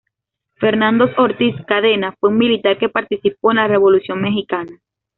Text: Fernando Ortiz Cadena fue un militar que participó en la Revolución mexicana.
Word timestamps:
Fernando 0.55 1.11
Ortiz 1.19 1.53
Cadena 1.67 2.15
fue 2.19 2.31
un 2.31 2.39
militar 2.39 2.75
que 2.79 2.89
participó 2.89 3.51
en 3.51 3.57
la 3.57 3.67
Revolución 3.67 4.19
mexicana. 4.19 4.79